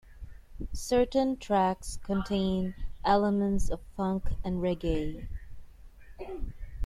Certain 0.73 1.37
tracks 1.37 1.99
contain 2.03 2.73
elements 3.05 3.69
of 3.69 3.81
funk 3.95 4.29
and 4.43 4.59
reggae. 4.59 5.27